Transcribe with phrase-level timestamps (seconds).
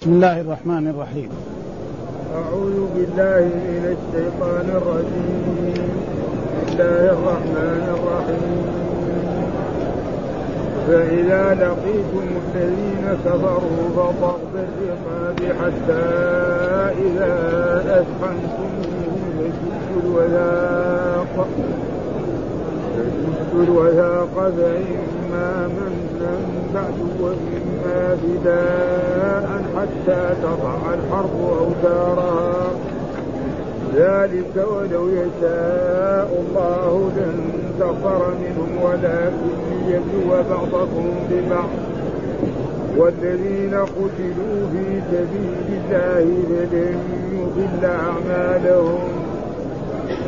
[0.00, 1.30] بسم الله الرحمن الرحيم.
[2.34, 5.88] أعوذ بالله من الشيطان الرجيم.
[6.66, 8.64] بسم الله الرحمن الرحيم.
[10.88, 16.06] فإذا لقيتم الذين كفروا فضرب الرقاب حتى
[17.06, 17.36] إذا
[18.00, 21.34] أثخنتموهم فشدوا الوثاق
[22.96, 25.19] فشدوا الوثاق فإما
[25.68, 26.36] منا
[26.74, 32.70] بعد وإما فداء حتى تضع الحرب أوتارها
[33.96, 39.54] ذلك ولو يشاء الله لانتصر منهم ولكن
[39.86, 41.68] ليبلو بعضكم ببعض.
[42.96, 46.98] والذين قتلوا في سبيل الله فلن
[47.32, 48.98] يضل أعمالهم.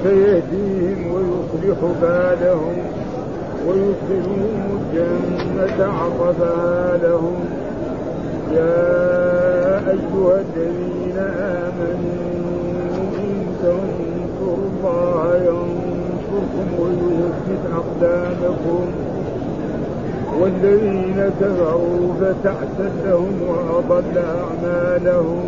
[0.02, 3.01] سيهديهم ويصلح بالهم.
[3.68, 7.36] ويدخلهم الجنة عرفها لهم.
[8.52, 12.22] يا أيها الذين آمنوا
[13.18, 18.84] إن تنصروا الله ينصركم ويثبت أقدامكم.
[20.40, 25.44] والذين كفروا فتعسا لهم وأضل أعمالهم.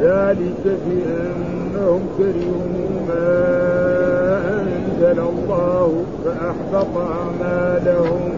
[0.00, 3.53] ذلك بأنهم كرهوا ما
[5.04, 8.32] أنزل الله فأحبط أعمالهم.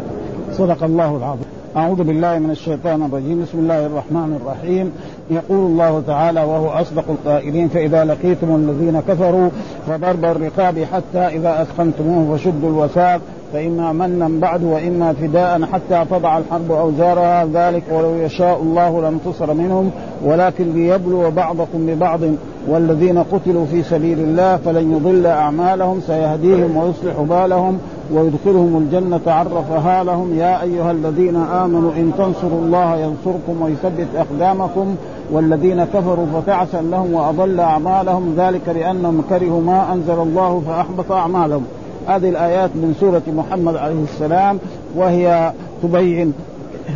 [0.53, 1.47] صدق الله العظيم.
[1.77, 3.43] أعوذ بالله من الشيطان الرجيم.
[3.43, 4.93] بسم الله الرحمن الرحيم.
[5.31, 9.49] يقول الله تعالى وهو أصدق القائلين فإذا لقيتم الذين كفروا
[9.89, 13.21] فضرب الرقاب حتى إذا أثخنتموه فشدوا الوثاق
[13.53, 17.45] فإما منا بعد وإما فداء حتى تضع الحرب أوزارها.
[17.45, 19.91] ذلك ولو يشاء الله لانتصر منهم
[20.25, 22.21] ولكن ليبلو بعضكم ببعض.
[22.69, 27.79] والذين قتلوا في سبيل الله فلن يضل أعمالهم سيهديهم ويصلح بالهم
[28.13, 34.95] ويدخلهم الجنة عرفها لهم يا أيها الذين آمنوا إن تنصروا الله ينصركم ويثبت أقدامكم.
[35.33, 38.35] والذين كفروا فتعسا لهم وأضل أعمالهم.
[38.39, 41.65] ذلك لأنهم كرهوا ما أنزل الله فأحبط أعمالهم.
[42.07, 44.59] هذه الآيات من سورة محمد عليه السلام
[44.97, 46.33] وهي تبين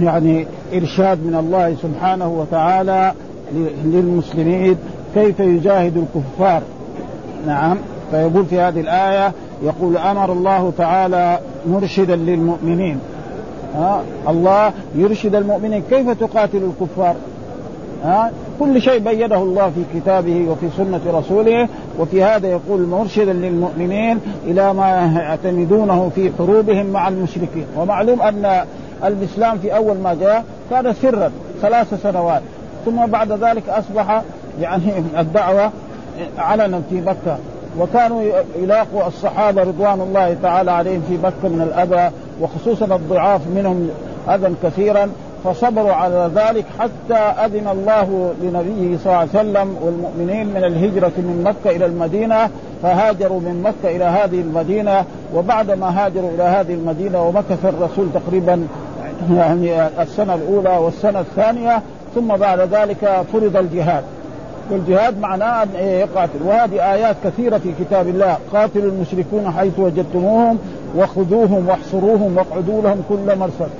[0.02, 3.12] يعني إرشاد من الله سبحانه وتعالى
[3.84, 4.76] للمسلمين
[5.14, 6.62] كيف يجاهد الكفار؟
[7.46, 7.76] نعم
[8.10, 9.32] فيقول في هذه الآية
[9.62, 11.38] يقول أمر الله تعالى
[11.68, 12.98] مرشدا للمؤمنين.
[13.74, 15.82] ها الله يرشد المؤمنين.
[15.90, 17.14] كيف تقاتل الكفار؟
[18.04, 24.18] ها كل شيء بينه الله في كتابه وفي سنة رسوله وفي هذا يقول مرشدا للمؤمنين
[24.46, 27.66] إلى ما يعتمدونه في حروبهم مع المشركين.
[27.76, 28.64] ومعلوم أن
[29.04, 31.30] الإسلام في أول ما جاء كان سرا
[31.62, 32.42] ثلاث سنوات
[32.84, 34.22] ثم بعد ذلك أصبح
[34.60, 35.70] يعني الدعوة
[36.38, 37.38] علنا في مكة.
[37.78, 38.22] وكانوا
[38.58, 42.10] يلاقوا الصحابة رضوان الله تعالى عليهم في مكة من الأذى
[42.40, 43.90] وخصوصا الضعاف منهم
[44.28, 45.10] أذى كثيرا
[45.44, 51.42] فصبروا على ذلك حتى أذن الله لنبيه صلى الله عليه وسلم والمؤمنين من الهجرة من
[51.44, 52.50] مكة إلى المدينة
[52.82, 55.04] فهاجروا من مكة إلى هذه المدينة
[55.34, 58.66] وبعد ما هاجروا إلى هذه المدينة ومكث الرسول تقريبا
[59.36, 61.82] يعني السنة الأولى والسنة الثانية
[62.14, 64.04] ثم بعد ذلك فرض الجهاد.
[64.70, 68.36] والجهاد معناه ان يقاتل وهذه آيات كثيرة في كتاب الله.
[68.52, 70.58] قاتلوا المشركون حيث وجدتموهم
[70.96, 73.70] وخذوهم واحصروهم واقعدوا لهم كل مرصد.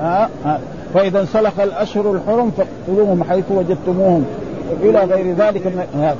[0.00, 0.60] ها ها
[0.94, 4.24] فإذا انسلخ الأشهر الحرم فاقتلوهم حيث وجدتموهم.
[4.82, 6.16] إلى غير ذلك من هذا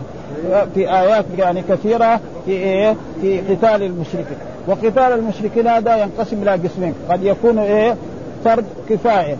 [0.75, 4.37] في آيات يعني كثيرة في إيه؟ في قتال المشركين.
[4.67, 6.95] وقتال المشركين هذا ينقسم إلى قسمين.
[7.11, 7.97] قد يكون إيه؟
[8.45, 9.37] فرض كفاية.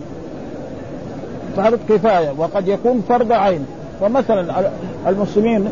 [1.57, 2.33] فرض كفاية.
[2.37, 3.65] وقد يكون فرض عين.
[4.01, 4.69] فمثلا
[5.07, 5.69] المسلمين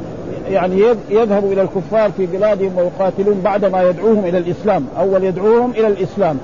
[0.50, 6.38] يعني يذهبوا إلى الكفار في بلادهم ويقاتلون بعدما يدعوهم إلى الإسلام، أول يدعوهم إلى الإسلام.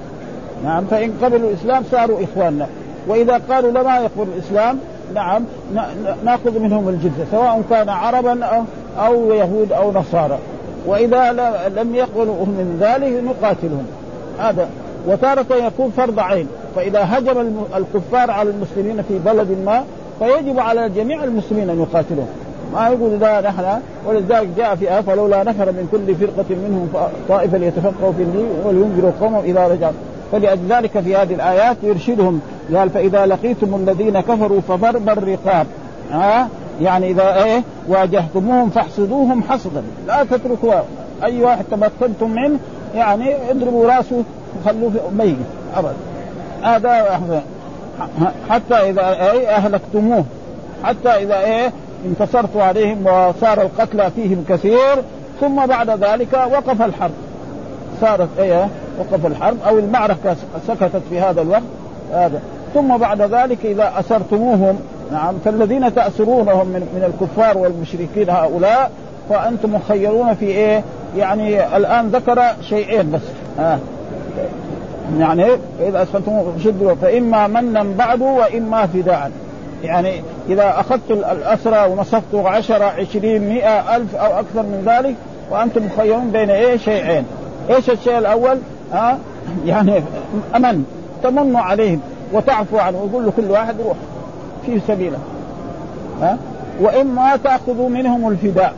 [0.64, 2.68] نعم فإن قبلوا الإسلام صاروا إخواننا،
[3.08, 4.80] وإذا قالوا لما يقبل الإسلام
[5.16, 5.44] نعم
[6.26, 8.66] نأخذ منهم الجزية سواء كان عربا
[9.00, 10.38] أو يهود أو نصارى.
[10.86, 11.32] وإذا
[11.76, 13.86] لم يقبلوا من ذلك نقاتلهم.
[14.40, 14.70] هذا
[15.08, 19.84] وتارة يكون فرض عين، فإذا هجم الكفار على المسلمين في بلد ما
[20.22, 22.28] فيجب على جميع المسلمين أن يقاتلوهم
[22.74, 23.66] ما يقول إذا نحن
[24.08, 26.90] ولذلك جاء في آية فلولا نفر من كل فرقة منهم
[27.30, 29.94] طائفة ليتفقهوا في الدين ولينذروا قومهم إذا رجعوا.
[30.32, 32.42] فلذلك في هذه الآيات يرشدهم
[32.76, 35.68] قال فإذا لقيتم الذين كفروا فضرب الرقاب.
[36.12, 36.48] ها؟
[36.82, 39.84] يعني إذا إيه واجهتموهم فاحصدوهم حصدا.
[40.08, 40.74] لا تتركوا
[41.24, 42.60] أي واحد تمكنتم منه
[42.96, 44.24] يعني اضربوا راسه
[44.60, 45.36] وخلوه ميت.
[45.76, 45.94] أبدا.
[46.62, 47.20] هذا
[48.50, 50.26] حتى إذا إيه أهلكتموه.
[50.84, 51.72] حتى إذا إيه
[52.06, 54.96] انتصرتوا عليهم وصار القتلى فيهم كثير
[55.42, 57.12] ثم بعد ذلك وقف الحرب.
[58.02, 58.68] صارت إيه
[59.00, 60.36] وقف الحرب أو المعركة
[60.68, 61.62] سكتت في هذا الوقت
[62.14, 62.42] هذا.
[62.74, 64.80] ثم بعد ذلك إذا أسرتموهم
[65.12, 68.92] نعم فالذين تأسرونهم من, من الكفار والمشركين هؤلاء
[69.30, 70.84] فأنتم مخيرون في إيه؟
[71.18, 73.22] يعني الآن ذكر شيئين بس.
[73.60, 73.80] آه.
[75.20, 75.46] يعني
[75.80, 79.32] إذا أسفلتم شدوا فإما منا بعد وإما فداء.
[79.84, 85.16] يعني إذا أخذت الأسرى ونصفت عشرة عشرين مئة ألف أو أكثر من ذلك
[85.52, 87.26] وأنتم مخيرون بين إيه؟ شيئين.
[87.70, 88.58] إيش الشيء الأول؟
[88.94, 89.18] ها؟
[89.66, 90.04] يعني
[90.56, 90.86] أمن.
[91.24, 92.00] تمن عليهم
[92.34, 93.98] وتعفو عنه ويقول له كل واحد روح
[94.66, 95.18] في سبيله.
[96.22, 96.38] ها؟
[96.82, 98.74] وإما تأخذوا منهم الفداء.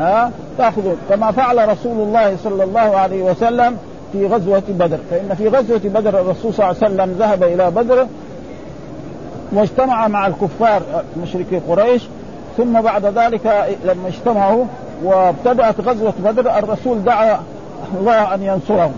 [0.00, 0.94] ها؟ تأخذوا.
[1.10, 3.76] كما فعل رسول الله صلى الله عليه وسلم
[4.18, 4.98] في غزوة بدر.
[5.10, 8.06] فإن في غزوة بدر الرسول صلى الله عليه وسلم ذهب إلى بدر
[9.52, 10.82] واجتمع مع الكفار
[11.22, 12.02] مشركي قريش
[12.56, 14.64] ثم بعد ذلك لما اجتمعوا
[15.04, 17.40] وابتدأت غزوة بدر الرسول دعا
[18.00, 18.92] الله أن ينصرهم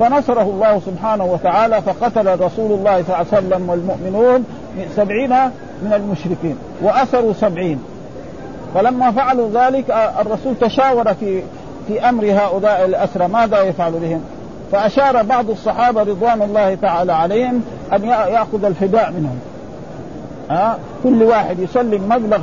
[0.00, 4.44] فنصره الله سبحانه وتعالى فقتل رسول الله صلى الله عليه وسلم والمؤمنون
[4.96, 5.30] سبعين
[5.82, 7.78] من المشركين وأسروا سبعين.
[8.74, 9.90] فلما فعلوا ذلك
[10.20, 11.42] الرسول تشاور في
[11.88, 14.20] في أمر هؤلاء الأسرى ماذا يفعل بهم؟
[14.72, 19.38] فأشار بعض الصحابة رضوان الله تعالى عليهم أن يأخذ الفداء منهم.
[20.50, 22.38] ها كل واحد يسلم مبلغ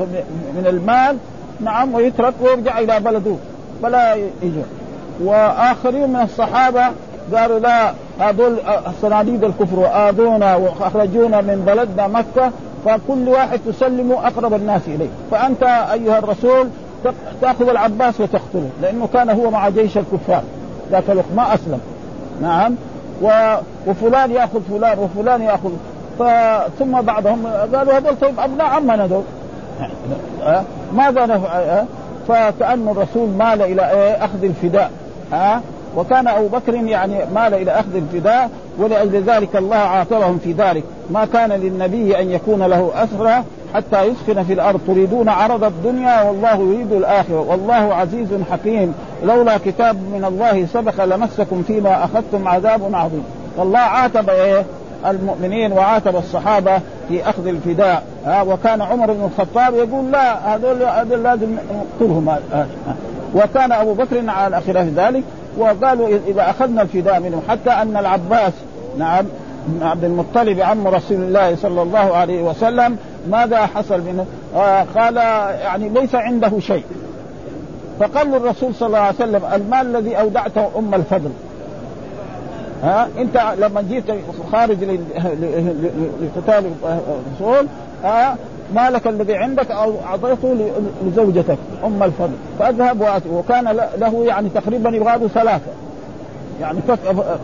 [0.56, 1.18] من المال
[1.60, 3.36] نعم ويترك ويرجع إلى بلده
[3.84, 4.64] فلا يجوا
[5.24, 6.84] وآخرين من الصحابة
[7.36, 8.58] قالوا لا هذول
[9.02, 12.52] صناديد الكفر وآذونا وأخرجونا من بلدنا مكة
[12.86, 15.64] فكل واحد تسلم أقرب الناس إليه فأنت
[15.94, 16.68] أيها الرسول
[17.42, 20.44] تأخذ العباس وتقتله لأنه كان هو مع جيش الكفار
[20.92, 21.80] ذاك الوقت ما أسلم
[22.42, 22.76] نعم
[23.22, 23.56] و...
[23.88, 25.72] وفلان يأخذ فلان وفلان يأخذ
[26.20, 26.24] ف...
[26.80, 29.24] ثم بعضهم قالوا هذول طيب أبناء عمنا هذول
[30.44, 30.64] أه؟
[30.94, 31.86] ماذا نفعل أه؟
[32.28, 34.92] فكأن الرسول مال إلى إيه؟ أخذ الفداء
[35.32, 35.62] ها أه؟
[35.98, 41.26] وكان أبو بكر يعني مال إلى أخذ الفداء ولأجل ذلك الله عاقبهم في ذلك ما
[41.26, 43.44] كان للنبي أن يكون له اسرى
[43.76, 44.80] حتى يسخن في الأرض.
[44.88, 47.40] تريدون عرض الدنيا والله يريد الآخرة.
[47.40, 48.94] والله عزيز حكيم.
[49.24, 53.24] لولا كتاب من الله سبق لمسكم فيما أخذتم عذاب عظيم.
[53.58, 54.66] والله عاتب إيه؟
[55.08, 56.80] المؤمنين وعاتب الصحابة
[57.10, 58.04] في أخذ الفداء.
[58.26, 61.58] ها وكان عمر بن الخطاب يقول لا هذول هذول لازم
[62.02, 62.36] نقتلهم.
[63.36, 65.24] وكان أبو بكر على خلاف ذلك.
[65.58, 68.54] وقالوا إذا أخذنا الفداء منه حتى أن العباس
[68.98, 69.26] نعم
[69.82, 72.98] عبد المطلب عم رسول الله صلى الله عليه وسلم
[73.30, 74.26] ماذا حصل منه؟
[74.56, 75.16] آه قال
[75.62, 76.84] يعني ليس عنده شيء.
[78.00, 81.32] فقال للرسول صلى الله عليه وسلم المال الذي أودعته أم الفضل.
[82.84, 84.04] ها؟ أنت لما جيت
[84.52, 84.78] خارج
[86.22, 87.68] لقتال الرسول
[88.04, 88.36] ها؟
[88.76, 90.72] مالك الذي عندك أو أعطيته
[91.06, 92.34] لزوجتك أم الفضل.
[92.60, 95.72] فأذهب واتي وكان له يعني تقريبا يغادر ثلاثة.
[96.62, 96.80] يعني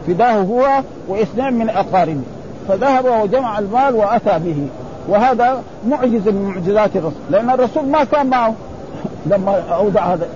[0.08, 0.68] فداه هو
[1.08, 2.22] واثنين من أقاربه.
[2.68, 4.68] فذهب وجمع المال وأتى به.
[5.10, 7.22] وهذا معجز من معجزات الرسول.
[7.30, 8.54] لأن الرسول ما كان معه.
[9.32, 10.28] لما أودع هذا.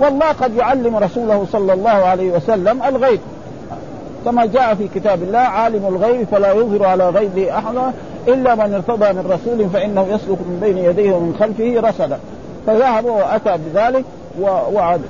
[0.00, 3.20] والله قد يعلم رسوله صلى الله عليه وسلم الغيب.
[4.24, 7.92] كما جاء في كتاب الله عالم الغيب فلا يظهر على غيبه احدا
[8.28, 12.18] إلا من ارتضى من رسول فإنه يسلك من بين يديه ومن خلفه رصدا
[12.66, 14.04] فذهب وأتى بذلك
[14.72, 15.00] وعد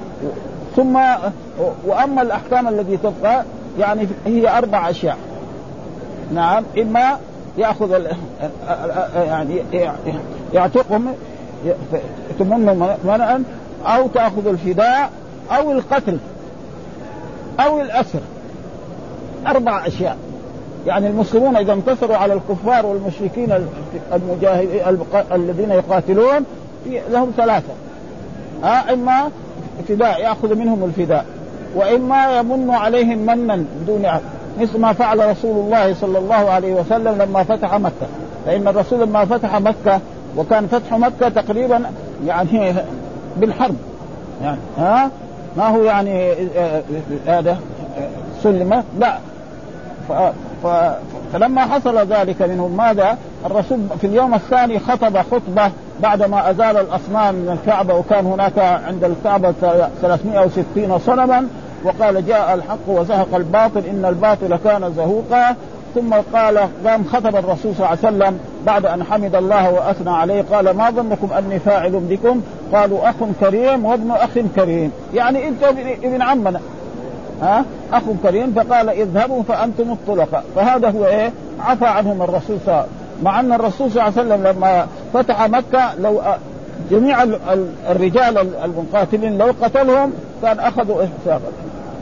[0.76, 0.98] ثم
[1.86, 3.44] وأما الأحكام التي تبقى
[3.78, 5.16] يعني هي أربع أشياء.
[6.34, 7.18] نعم إما
[7.58, 8.02] ياخذ
[9.14, 9.62] يعني
[10.54, 11.06] يعتقهم
[12.38, 13.44] تمن منعا
[13.86, 15.10] أو تأخذ الفداء
[15.50, 16.18] أو القتل
[17.60, 18.20] أو الأسر.
[19.46, 20.16] أربع أشياء.
[20.86, 23.66] يعني المسلمون إذا انتصروا على الكفار والمشركين
[24.12, 24.80] المجاهدين
[25.32, 26.44] الذين يقاتلون
[26.86, 27.72] لهم ثلاثة.
[28.62, 29.30] ها إما
[29.88, 31.26] فداء يأخذ منهم الفداء
[31.74, 34.06] وإما يمن عليهم منا بدون
[34.62, 38.06] مثل ما فعل رسول الله صلى الله عليه وسلم لما فتح مكة.
[38.46, 40.00] فإن الرسول لما فتح مكة
[40.36, 41.82] وكان فتح مكة تقريبا
[42.26, 42.74] يعني
[43.36, 43.76] بالحرب.
[44.42, 45.10] يعني ها؟
[45.56, 46.82] ما هو يعني آه،
[47.26, 47.58] آه، هذا
[48.42, 49.18] سلم؟ لا.
[51.32, 57.58] فلما حصل ذلك منهم ماذا؟ الرسول في اليوم الثاني خطب خطبة بعدما أزال الأصنام من
[57.58, 59.54] الكعبة وكان هناك عند الكعبة
[60.02, 61.48] 360 صنما.
[61.84, 65.56] وقال جاء الحق وزهق الباطل إن الباطل كان زهوقا
[65.94, 70.44] ثم قال قام خطب الرسول صلى الله عليه وسلم بعد أن حمد الله وأثنى عليه
[70.52, 72.40] قال ما ظنكم أني فاعل بكم؟
[72.72, 74.92] قالوا أخ كريم وابن أخ كريم.
[75.14, 75.64] يعني انت
[76.04, 76.60] ابن عمنا.
[77.42, 82.74] ها؟ أخ كريم فقال اذهبوا فأنتم الطلقاء فهذا هو إيه؟ عفى عنهم الرسول صلى الله
[82.74, 83.02] عليه وسلم.
[83.22, 86.22] مع أن الرسول صلى الله عليه وسلم لما فتح مكة لو
[86.90, 87.22] جميع
[87.90, 90.12] الرجال المقاتلين لو قتلهم
[90.42, 91.02] كان أخذوا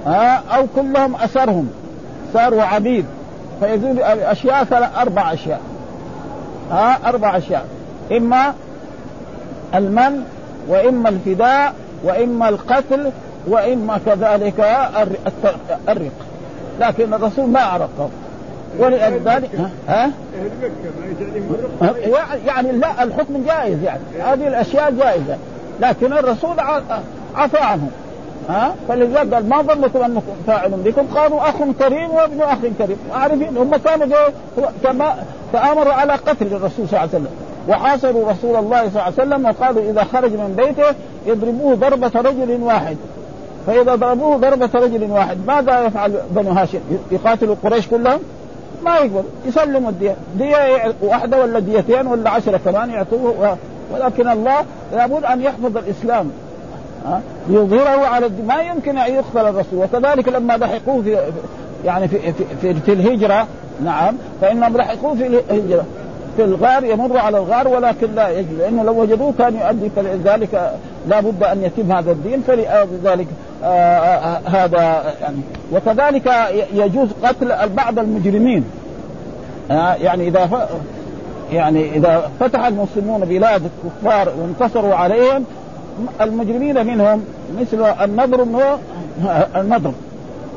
[0.06, 1.70] ها؟ أو كلهم اسرهم
[2.34, 3.04] صاروا عبيد
[3.60, 5.60] فيزول الاشياء أربع أشياء.
[6.70, 7.66] ها؟ أربع أشياء.
[8.12, 8.54] إما
[9.74, 10.24] المن
[10.68, 13.10] وإما الفداء وإما القتل
[13.46, 14.60] وإما كذلك
[15.88, 16.12] الرق.
[16.80, 18.08] لكن الرسول ما عرفه
[18.78, 19.50] ولذلك
[19.88, 20.10] ها؟
[22.46, 24.00] يعني لا الحكم جائز يعني.
[24.24, 25.36] هذه الأشياء جائزة.
[25.80, 26.60] لكن الرسول
[27.34, 27.90] عفى عنهم.
[28.48, 31.06] ها؟ فلذلك قال ما ظنكم انكم فاعل بكم.
[31.14, 32.96] قالوا أخ كريم وابن أخ كريم.
[33.12, 34.06] عارفين هم كانوا
[34.84, 35.14] كما
[35.52, 37.30] تامروا على قتل الرسول صلى الله عليه وسلم.
[37.68, 40.94] وحاصروا رسول الله صلى الله عليه وسلم وقالوا إذا خرج من بيته
[41.26, 42.96] يضربوه ضربة رجل واحد.
[43.66, 46.78] فإذا ضربوه ضربة رجل واحد ماذا يفعل بنو هاشم؟
[47.10, 48.20] يقاتلوا قريش كلهم؟
[48.84, 49.24] ما يقبل.
[49.46, 50.16] يسلموا الدية.
[50.38, 53.56] دية واحدة ولا ديتين ولا عشرة كمان يعطوه.
[53.94, 56.30] ولكن الله لابد أن يحفظ الإسلام.
[57.48, 59.84] ليظهره على الدين ما يمكن أن يقتل الرسول.
[59.84, 61.18] وكذلك لما لحقوه في
[61.84, 63.46] يعني في في, في, في الهجرة
[63.84, 65.84] نعم فإنهم لحقوه في الهجرة.
[66.36, 68.52] في الغار يمر على الغار ولكن لا يجد.
[68.58, 70.72] لأنه لو وجدوه كان يؤدي فلذلك
[71.08, 73.26] لا بد أن يتم هذا الدين فلذلك
[73.64, 75.40] آه, آه، هذا يعني.
[75.72, 76.32] وكذلك
[76.74, 78.64] يجوز قتل بعض المجرمين.
[79.70, 80.68] آه يعني إذا.
[81.52, 85.44] يعني إذا فتح المسلمون بلاد الكفار وانتصروا عليهم
[86.20, 87.24] المجرمين منهم
[87.60, 88.60] مثل النضر بن
[89.56, 89.92] النضر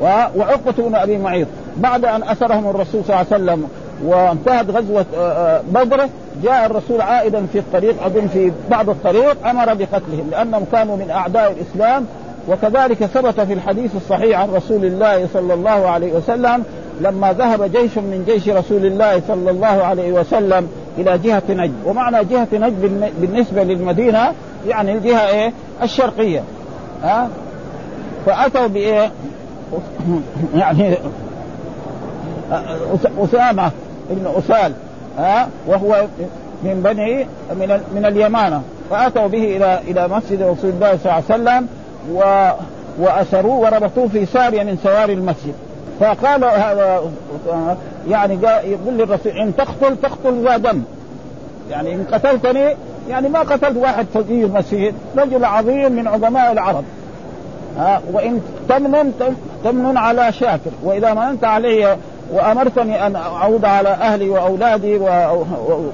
[0.01, 1.47] وعقبة بن أبي معيط.
[1.77, 3.67] بعد أن أسرهم الرسول صلى الله عليه وسلم
[4.05, 6.07] وانتهت غزوة آه، آه، بدر
[6.43, 11.51] جاء الرسول عائدا في الطريق أظن في بعض الطريق أمر بقتلهم لأنهم كانوا من أعداء
[11.51, 12.05] الإسلام.
[12.50, 16.63] وكذلك ثبت في الحديث الصحيح عن رسول الله صلى الله عليه وسلم
[17.01, 21.73] لما ذهب جيش من جيش رسول الله صلى الله عليه وسلم إلى جهة نجد.
[21.85, 24.31] ومعنى جهة نجد بالنسبة للمدينة
[24.67, 25.53] يعني الجهة إيه؟
[25.84, 26.43] الشرقية.
[27.03, 27.29] ها؟
[28.25, 29.12] فأتوا بإيه؟
[30.55, 30.98] يعني
[33.17, 33.72] أسامة
[34.12, 34.74] ابن أسال
[35.17, 36.05] ها؟ وهو
[36.63, 37.25] من بني
[37.60, 38.62] من من اليمانة.
[38.89, 41.67] فأتوا به إلى إلى مسجد رسول الله صلى الله عليه وسلم
[42.12, 42.50] و
[43.00, 45.53] وأسروه وربطوه في سارية من سواري المسجد.
[46.00, 47.03] فقال هذا
[48.10, 50.84] يعني يقول للرسول إن تقتل تقتل ذا دم.
[51.72, 52.75] يعني إن قتلتني
[53.10, 56.83] يعني ما قتلت واحد فقير مسير رجل عظيم من عظماء العرب.
[57.77, 59.13] ها وإن تمنن
[59.63, 60.72] تمنن على شاكر.
[60.83, 61.98] وإذا مننت علي
[62.33, 65.00] وأمرتني أن أعود على أهلي وأولادي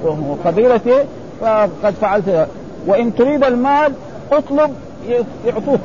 [0.04, 1.04] وقبيلتي
[1.40, 2.48] فقد فعلت.
[2.86, 3.92] وإن تريد المال
[4.32, 4.74] اطلب
[5.46, 5.80] يعطوك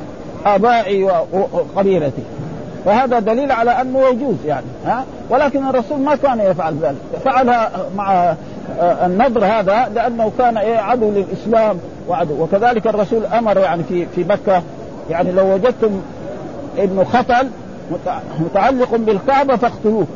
[0.46, 2.22] آبائي وقبيلتي.
[2.84, 5.04] فهذا دليل على أنه يجوز يعني ها.
[5.30, 7.20] ولكن الرسول ما كان يفعل ذلك.
[7.24, 8.34] فعلها مع
[8.80, 12.42] النضر هذا لأنه كان إيه عدو للإسلام وعدو.
[12.42, 14.62] وكذلك الرسول أمر يعني في في مكة.
[15.10, 16.00] يعني لو وجدتم
[16.78, 17.48] ابن خطل
[18.40, 20.06] متعلق بالكعبة فاقتلوه.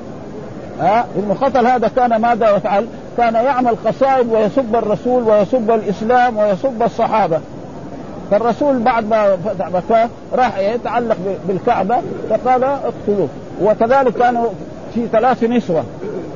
[0.81, 6.83] ها ابن خطل هذا كان ماذا يفعل؟ كان يعمل قصائد ويسب الرسول ويسب الإسلام ويسب
[6.83, 7.41] الصحابة.
[8.31, 11.17] فالرسول بعد ما فتح مكة راح يتعلق
[11.49, 11.97] بالكعبة
[12.31, 13.29] فقال اقتلوه.
[13.63, 14.47] وكذلك كانوا
[14.95, 15.85] في ثلاث نسوة.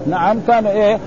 [0.06, 0.98] نعم كانوا إيه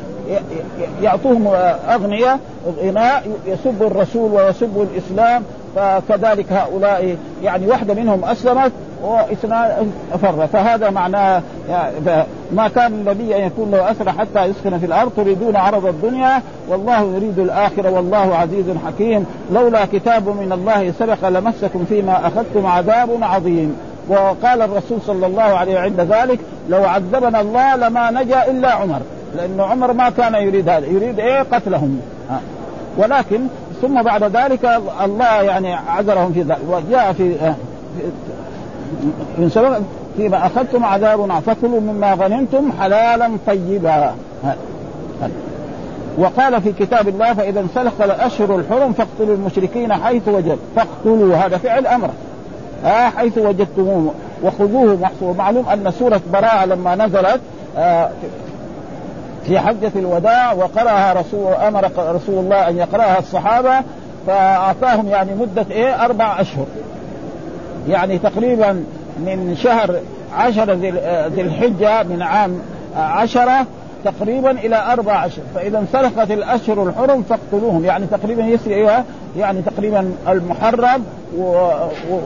[1.02, 1.48] يعطوهم
[1.90, 2.40] اغنياء
[2.84, 5.44] غناء يسب الرسول ويسب الإسلام
[5.76, 8.72] فكذلك هؤلاء يعني واحدة منهم أسلمت
[9.04, 9.92] وإثنان
[10.22, 15.12] فر فهذا معناه يعني ما كان النبي أن يكون له اسرى حتى يسخن في الأرض
[15.16, 19.26] تريدون عرض الدنيا والله يريد الآخرة والله عزيز حكيم.
[19.54, 23.78] لولا كتاب من الله سبق لمسكم فيما أخذتم عذاب عظيم.
[24.10, 29.02] وقال الرسول صلى الله عليه عند ذلك لو عذبنا الله لما نجا إلا عمر.
[29.36, 32.02] لأنه عمر ما كان يريد هذا يريد إيه؟ قتلهم.
[32.98, 33.40] ولكن
[33.82, 36.58] ثم بعد ذلك الله يعني عذرهم في ذلك.
[36.70, 37.54] وجاء في
[39.38, 39.84] من سبب
[40.18, 44.14] فيما أخذتم عذاب فكلوا مما غنمتم حلالا طيبا.
[46.18, 51.88] وقال في كتاب الله فإذا انسلخ الأشهر الحرم فاقتلوا المشركين حيث وجد فاقتلوا هذا فعل
[51.88, 52.10] أمر.
[52.86, 54.14] آه حيث وجدتموه.
[54.44, 57.40] وخذوه محصور معلوم أن سورة براءة لما نزلت
[57.78, 58.10] آه
[59.46, 63.82] في حجة الوداع وقرأها رسول أمر رسول الله أن يقرأها الصحابة
[64.28, 66.66] فأعطاهم يعني مدة إيه؟ أربع أشهر.
[67.90, 68.84] يعني تقريبا
[69.20, 69.96] من شهر
[70.36, 70.74] عشر
[71.28, 72.60] ذي الحجة من عام
[72.98, 73.66] عشرة
[74.06, 75.46] تقريبا إلى أربع أشهر.
[75.56, 77.86] فإذا انسلخت الأشهر الحرم فاقتلوهم.
[77.86, 79.04] يعني تقريبا يسري إيه؟
[79.38, 81.04] يعني تقريبا المحرم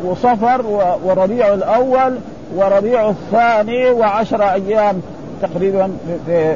[0.06, 0.62] وصفر
[1.06, 2.18] وربيع الأول
[2.56, 5.02] وربيع الثاني وعشر أيام.
[5.42, 5.92] تقريبا
[6.26, 6.56] في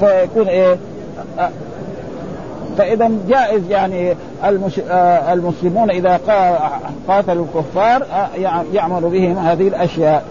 [0.00, 0.76] فيكون إيه
[2.78, 4.14] فاذا جائز يعني.
[5.32, 6.20] المسلمون إذا
[7.08, 8.06] قاتلوا الكفار
[8.72, 10.24] يعمل بهم هذه الأشياء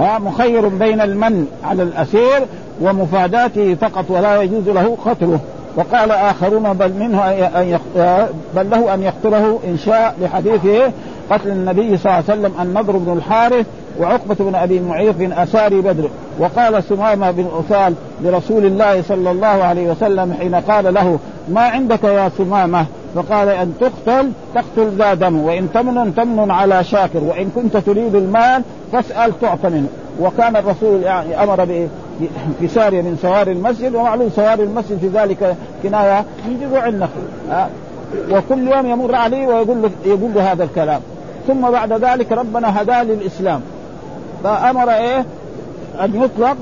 [0.00, 2.46] ها مخير بين المن على الأسير
[2.80, 5.40] ومفاداته فقط ولا يجوز له قتله
[5.76, 7.78] وقال آخرون بل منه أن
[8.56, 10.92] بل له أن يقتله إن شاء لحديثه
[11.30, 13.66] قتل النبي صلى الله عليه وسلم النضر بن الحارث
[14.00, 19.90] وعقبة بن أبي معيط أساري بدر وقال سمامة بن أثال لرسول الله صلى الله عليه
[19.90, 25.68] وسلم حين قال له ما عندك يا سمامة؟ فقال أن تقتل تقتل ذا دم وإن
[25.74, 29.88] تمن تمن على شاكر وإن كنت تريد المال فاسأل تعطى منه.
[30.20, 31.88] وكان الرسول يعني أمر به
[32.60, 37.20] في سارية من سواري المسجد ومعلوم سواري المسجد في ذلك كناية من جذوع النخل
[38.30, 41.00] وكل يوم يمر عليه ويقول له يقول له هذا الكلام.
[41.46, 43.60] ثم بعد ذلك ربنا هداه للإسلام.
[44.44, 45.24] فأمر إيه؟
[46.00, 46.56] أن يطلق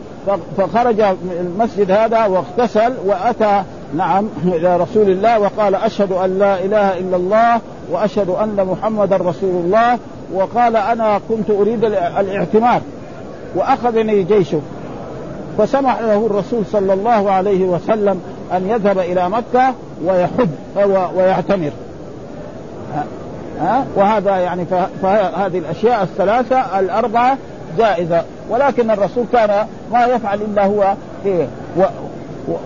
[0.57, 3.63] فخرج من المسجد هذا واغتسل وأتى
[3.95, 9.65] نعم إلى رسول الله وقال أشهد أن لا إله إلا الله وأشهد أن محمدا رسول
[9.65, 9.99] الله
[10.33, 12.81] وقال أنا كنت أريد الاعتمار
[13.55, 14.61] وأخذني جيشه.
[15.59, 18.21] فسمح له الرسول صلى الله عليه وسلم
[18.53, 20.49] أن يذهب إلى مكة ويحج
[21.17, 21.71] ويعتمر.
[23.61, 24.65] ها؟ وهذا يعني
[25.03, 27.37] فهذه الأشياء الثلاثة الأربعة
[27.79, 30.95] جائزه ولكن الرسول كان ما يفعل إلا هو
[31.27, 31.49] إيه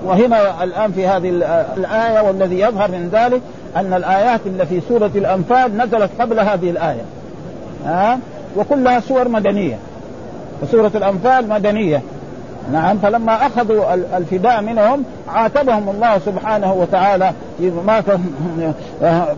[0.05, 1.29] وهنا الآن في هذه
[1.77, 3.41] الآية والذي يظهر من ذلك
[3.77, 7.03] أن الآيات اللي في سورة الأنفال نزلت قبل هذه الآية.
[7.87, 8.19] ها؟
[8.57, 9.79] وكلها سور مدنية.
[10.63, 12.03] وسوره الأنفال مدنية.
[12.73, 17.33] نعم فلما أخذوا الفداء منهم عاتبهم الله سبحانه وتعالى.
[17.61, 18.03] ما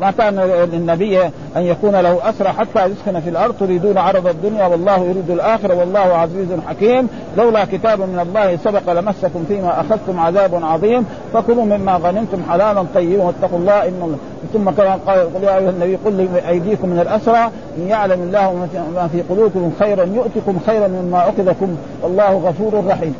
[0.01, 0.41] ما كان
[0.73, 1.23] للنبي
[1.57, 6.01] أن يكون له أسرى حتى يسكن في الأرض تريدون عرض الدنيا والله يريد الآخرة والله
[6.01, 7.09] عزيز حكيم.
[7.37, 11.07] لولا كتاب من الله سبق لمسكم فيما أخذتم عذاب عظيم.
[11.33, 14.17] فكلوا مما غنمتم حلالا طيبا واتقوا الله إن
[14.53, 19.23] ثم كما قال يا أيها النبي قل لأيديكم من الأسرى إن يعلم الله ما في
[19.23, 23.14] قلوبكم خيرا يؤتكم خيرا مما أخذكم والله غفور رحيم.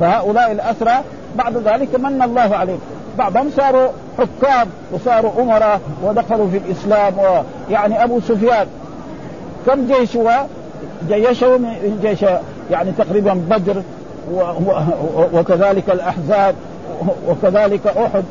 [0.00, 0.94] فهؤلاء الأسرى
[1.36, 2.80] بعد ذلك من الله عليهم.
[3.18, 3.88] بعضهم صاروا
[4.18, 8.66] حكام وصاروا أمراء ودخلوا في الإسلام ويعني أبو سفيان.
[9.66, 10.18] كم جيش
[11.08, 12.24] جيشه من جيش
[12.70, 13.82] يعني تقريبا بدر
[15.32, 16.54] وكذلك الأحزاب
[17.28, 18.24] وكذلك أحد.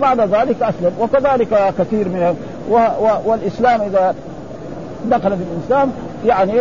[0.00, 0.92] بعد ذلك أسلم.
[1.00, 2.36] وكذلك كثير من
[3.26, 4.14] والإسلام إذا
[5.10, 5.92] دخل في الإسلام
[6.26, 6.52] يعني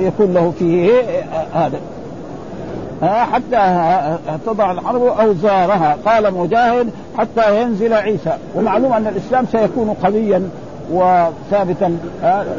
[0.00, 1.02] يكون له فيه
[1.54, 1.80] هذا.
[3.02, 5.96] حتى تضع الحرب أوزارها.
[6.06, 8.32] قال مجاهد حتى ينزل عيسى.
[8.54, 10.50] ومعلوم أن الإسلام سيكون قويا
[10.92, 11.98] وثابتا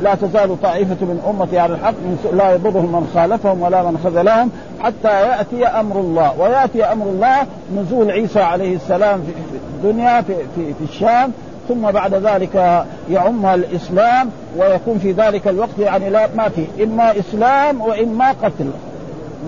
[0.03, 1.93] لا تزال طائفة من أمتي على الحق
[2.33, 4.51] لا يضرهم من خالفهم ولا من خذلهم
[4.81, 6.39] حتى يأتي أمر الله.
[6.39, 7.37] ويأتي أمر الله
[7.77, 9.31] نزول عيسى عليه السلام في
[9.75, 11.31] الدنيا في, في, في الشام.
[11.69, 17.81] ثم بعد ذلك يعمها الإسلام ويكون في ذلك الوقت يعني لا ما في إما إسلام
[17.81, 18.71] وإما قتل.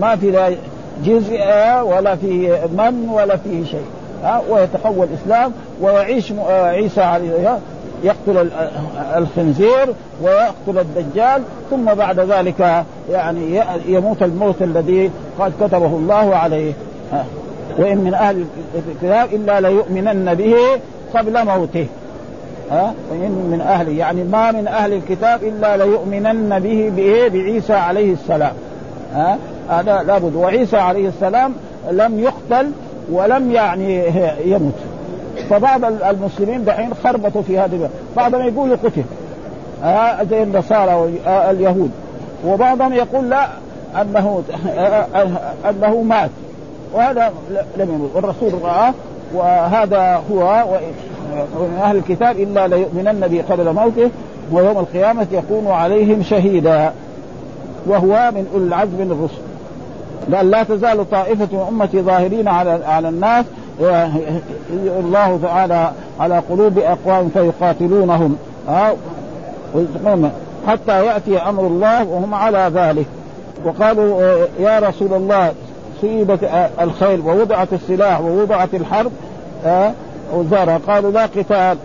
[0.02, 0.30] ما في
[1.04, 1.40] جزء
[1.84, 3.86] ولا فيه من ولا فيه شيء.
[4.24, 7.60] ها ويتحول الإسلام ويعيش عيسى عليه
[8.04, 8.50] يقتل
[9.18, 16.74] الخنزير ويقتل الدجال ثم بعد ذلك يعني يموت الموت الذي قد كتبه الله عليه.
[17.80, 20.56] وإن من أهل الكتاب إلا ليؤمنن به
[21.14, 21.88] قبل موته.
[22.72, 28.14] ها وإن من أهل يعني ما من أهل الكتاب إلا ليؤمنن به به بعيسى عليه
[28.14, 28.54] السلام.
[29.14, 29.38] ها
[29.70, 30.36] هذا لابد.
[30.36, 31.54] وعيسى عليه السلام
[31.92, 32.72] لم يقتل
[33.12, 34.04] ولم يعني
[34.46, 34.74] يمت
[35.50, 39.04] فبعض المسلمين دحين خربطوا في هذه بعضهم يقول قتل.
[39.84, 41.92] آه زي النصارى واليهود
[42.46, 43.48] وبعضهم يقول لا
[44.02, 44.44] أنه
[45.70, 46.30] أنه مات.
[46.94, 47.34] وهذا
[47.78, 48.10] لم يموت.
[48.16, 48.94] والرسول رآه
[49.34, 50.66] وهذا هو
[51.60, 54.10] ومن أهل الكتاب إلا ليؤمنن به قبل موته
[54.52, 56.92] ويوم القيامة يكون عليهم شهيدا.
[57.88, 59.42] وهو من أولي العزم الرسل
[60.34, 63.46] قال لا تزال طائفة من أمتي ظاهرين على على الناس
[65.00, 68.38] الله تعالى على قلوب أقوام فيقاتلونهم.
[70.68, 73.06] حتى يأتي أمر الله وهم على ذلك.
[73.66, 74.22] وقالوا
[74.60, 75.54] يا رسول الله
[76.02, 76.50] صيبت
[76.82, 79.12] الخيل ووضعت السلاح ووضعت الحرب.
[80.34, 81.78] وزارها قالوا لا قتال.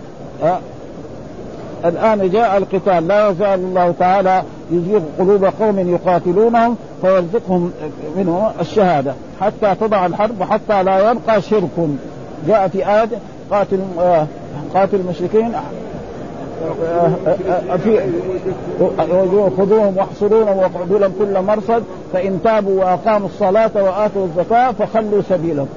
[1.85, 3.07] الآن جاء القتال.
[3.07, 7.71] لا يزال الله تعالى يزيغ قلوب قوم يقاتلونهم فيرزقهم
[8.17, 9.13] منه الشهادة.
[9.41, 11.89] حتى تضع الحرب وحتى لا يبقى شرك.
[12.47, 13.09] جاء في آية
[13.51, 14.27] قاتل آه،
[14.73, 15.51] قاتل المشركين.
[17.83, 18.09] في
[19.57, 21.83] خذوهم واحصروهم واقعدوا لهم كل مرصد.
[22.13, 25.67] فإن تابوا وأقاموا الصلاة وآتوا الزكاة فخلوا سبيلهم.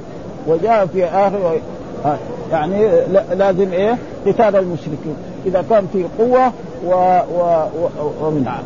[0.47, 2.17] وجاء في آه،
[2.53, 2.89] يعني
[3.35, 5.17] لازم إيه؟ قتال المشركين.
[5.47, 6.53] إذا كان في قوة
[6.87, 6.91] و,
[7.35, 7.65] و...
[7.81, 8.27] و...
[8.27, 8.57] ومنع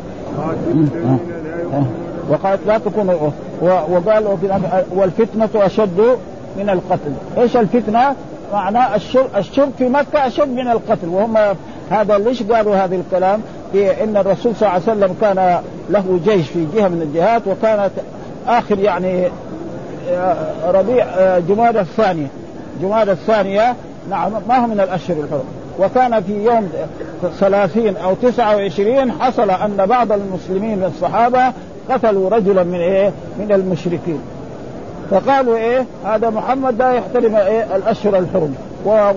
[2.29, 3.29] وقالت لا تكونوا
[3.61, 4.37] وقال
[4.95, 6.17] والفتنة أشد
[6.57, 7.11] من القتل.
[7.37, 8.15] إيش الفتنة؟
[8.53, 8.95] معناه
[9.37, 11.07] الشرك في مكة أشد من القتل.
[11.07, 11.37] وهم
[11.89, 13.41] هذا ليش قالوا هذا الكلام؟
[13.75, 17.91] إن الرسول صلى الله عليه وسلم كان له جيش في جهة من الجهات وكانت
[18.47, 19.27] آخر يعني
[20.09, 22.27] آه، ربيع آه، جمادى الثانية.
[22.81, 23.75] جمادى الثانية
[24.09, 25.58] نعم ما هو من الأشهر الحرم.
[25.79, 26.69] وكان في يوم
[27.39, 31.53] ثلاثين أو تسعة وعشرين حصل أن بعض المسلمين من الصحابة
[31.89, 34.21] قتلوا رجلا من إيه؟ من المشركين.
[35.11, 38.55] فقالوا إيه؟ هذا محمد لا يحترم إيه؟ الأشهر الحرم.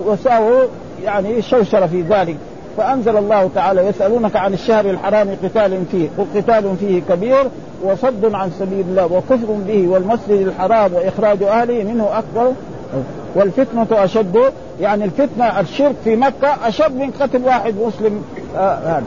[0.05, 0.63] وساووا
[1.03, 2.35] يعني شوشر في ذلك.
[2.77, 7.43] فأنزل الله تعالى يسألونك عن الشهر الحرام قتال فيه قل قتال فيه كبير
[7.83, 12.51] وصد عن سبيل الله وكفر به والمسجد الحرام وإخراج أهله منه أكبر.
[13.35, 14.39] والفتنة أشد
[14.79, 18.23] يعني الفتنة الشرك في مكة أشد من قتل واحد مسلم
[18.57, 19.03] آه هذا.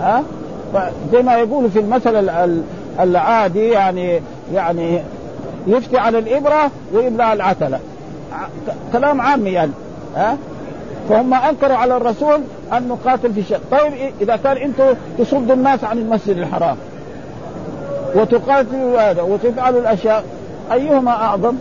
[0.00, 0.22] ها؟
[1.12, 2.30] زي ما يقول في المثل
[3.00, 4.20] العادي يعني
[4.54, 5.02] يعني
[5.66, 7.80] يفتي على الإبرة ويبلع العتلة.
[8.92, 9.72] كلام عامي يعني
[10.16, 10.36] ها؟
[11.08, 12.40] فهم أنكروا على الرسول
[12.72, 16.76] أن نقاتل في شيء طيب إذا كان أنتم تصدوا الناس عن المسجد الحرام
[18.14, 20.24] وتقاتلوا هذا وتفعلوا الأشياء
[20.72, 21.54] أيهما أعظم؟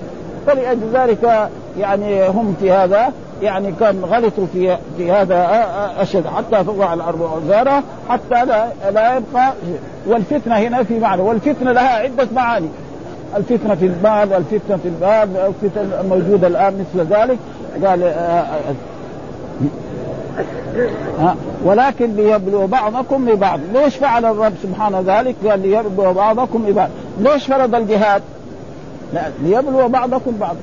[0.47, 3.11] فلأجل ذلك يعني هم في هذا
[3.41, 5.47] يعني كان غلطوا في في هذا
[5.97, 9.53] أشد حتى تضع الأرض اوزارها حتى لا لا يبقى.
[10.07, 12.67] والفتنة هنا في معنى والفتنة لها عدة معاني.
[13.37, 17.37] الفتنة في المال الفتنه في الباب الفتنه الموجوده الآن مثل ذلك.
[17.85, 18.13] قال
[21.65, 26.89] ولكن ليبلو بعضكم ببعض ليش فعل الرب سبحانه ذلك؟ قال ليبلو بعضكم ببعض
[27.19, 28.21] ليش فرض الجهاد؟
[29.13, 30.55] لا ليبلو بعضكم بعض.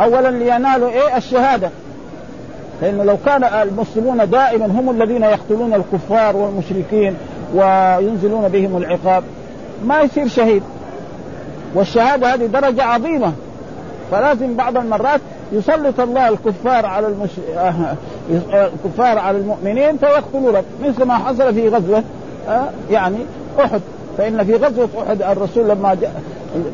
[0.00, 1.70] اولا لينالوا إيه؟ الشهادة.
[2.82, 7.14] لأنه لو كان المسلمون دائما هم الذين يقتلون الكفار والمشركين
[7.54, 9.24] وينزلون بهم العقاب
[9.84, 10.62] ما يصير شهيد.
[11.74, 13.32] والشهادة هذه درجة عظيمة.
[14.10, 15.20] فلازم بعض المرات
[15.52, 17.30] يسلط الله الكفار على المش...
[18.52, 20.62] الكفار على المؤمنين فيقتلون.
[20.84, 22.02] مثل ما حصل في غزوة
[22.48, 23.18] آه، يعني
[23.64, 23.80] أحد.
[24.18, 25.96] فإن في غزوة أحد الرسول لما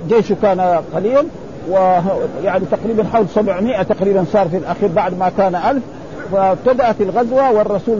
[0.09, 1.25] جيشه كان قليل
[1.71, 5.83] ويعني تقريبا حول 700 تقريبا صار في الأخير بعد ما كان ألف.
[6.33, 7.99] فابتدأت الغزوة والرسول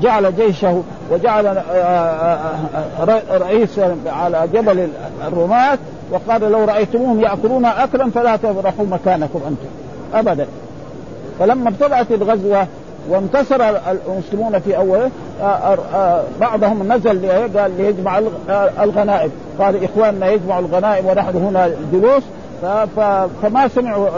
[0.00, 2.38] جعل جيشه وجعل آه، آه،
[3.02, 4.88] آه، رئيس على جبل
[5.26, 5.78] الرماة
[6.10, 9.68] وقال لو رأيتموهم يأكلون أكلا فلا تبرحوا مكانكم أنتم.
[10.14, 10.46] أبدا.
[11.38, 12.66] فلما ابتدأت الغزوة
[13.08, 13.60] وانتصر
[14.08, 15.10] المسلمون في أوله
[16.40, 18.20] بعضهم نزل قال ليجمع
[18.82, 19.30] الغنائم.
[19.58, 22.22] قال إخواننا يجمع الغنائم ونحن هنا جلوس.
[23.42, 24.08] فما سمعوا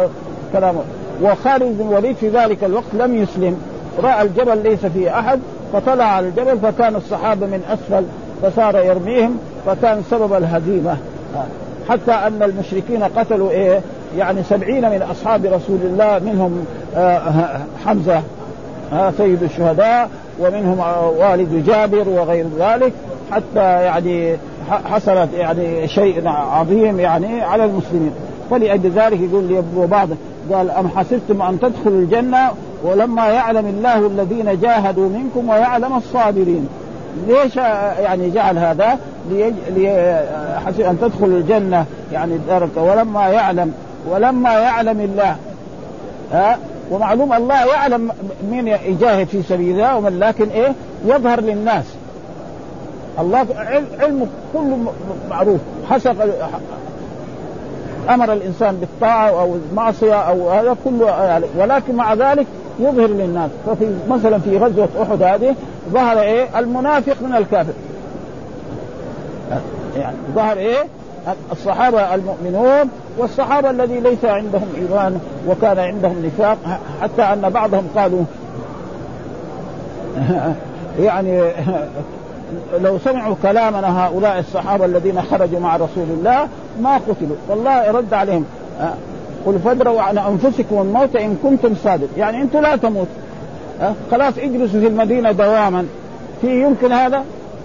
[0.52, 0.80] كلامه.
[1.22, 3.60] وخالد بن الوليد في ذلك الوقت لم يسلم.
[4.02, 5.40] رأى الجبل ليس فيه أحد
[5.72, 8.04] فطلع على الجبل فكان الصحابة من أسفل
[8.42, 10.96] فصار يرميهم فكان سبب الهزيمة.
[11.88, 13.80] حتى أن المشركين قتلوا إيه؟
[14.18, 17.20] يعني سبعين من أصحاب رسول الله منهم آه،
[17.86, 18.22] حمزة
[19.18, 20.08] سيد الشهداء
[20.40, 20.78] ومنهم
[21.18, 22.92] والد جابر وغير ذلك.
[23.32, 24.36] حتى يعني
[24.84, 28.12] حصلت يعني شيء عظيم يعني على المسلمين.
[28.50, 30.08] فلأجل ذلك يقول ليبلو بعض
[30.52, 32.50] قال أم حسبتم أن تدخلوا الجنة؟
[32.84, 36.68] ولما يعلم الله الذين جاهدوا منكم ويعلم الصابرين.
[37.28, 38.98] ليش يعني جعل هذا؟
[39.30, 43.72] لحسب أن تدخلوا الجنة يعني درك ولما يعلم
[44.10, 45.36] ولما يعلم الله.
[46.32, 46.58] ها؟
[46.90, 48.10] ومعلوم الله يعلم
[48.50, 50.72] مين يجاهد في سبيل الله ومن لكن إيه؟
[51.06, 51.84] يظهر للناس.
[53.20, 53.46] الله
[54.00, 54.92] علمه كله
[55.30, 55.60] معروف.
[55.90, 56.16] حسب
[58.10, 62.46] أمر الإنسان بالطاعة أو المعصية أو هذا كله يعني ولكن مع ذلك
[62.78, 63.50] يظهر للناس.
[63.66, 65.54] ففي مثلا في غزوة أحد هذه
[65.90, 67.72] ظهر إيه؟ المنافق من الكافر.
[69.96, 70.84] يعني ظهر إيه؟
[71.52, 76.58] الصحابة المؤمنون والصحابة الذي ليس عندهم إيمان وكان عندهم نفاق
[77.02, 78.24] حتى أن بعضهم قالوا
[81.06, 81.42] يعني
[82.82, 86.48] لو سمعوا كلامنا هؤلاء الصحابة الذين خرجوا مع رسول الله
[86.80, 87.36] ما قتلوا.
[87.48, 88.44] والله رد عليهم.
[89.46, 92.08] قل فادروا عن أنفسكم الموت إن كنتم صادق.
[92.16, 93.06] يعني أنتم لا تموت
[94.10, 95.86] خلاص اجلسوا في المدينة دواما.
[96.40, 97.24] في يمكن هذا؟